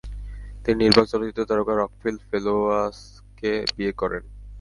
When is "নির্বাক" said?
0.81-1.05